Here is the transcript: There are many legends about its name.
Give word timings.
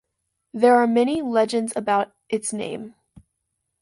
There 0.51 0.77
are 0.77 0.87
many 0.87 1.21
legends 1.21 1.73
about 1.75 2.15
its 2.27 2.51
name. 2.51 2.95